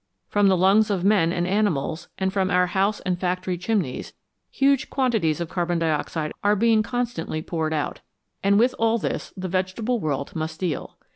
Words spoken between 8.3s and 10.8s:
and with all this the vegetable world must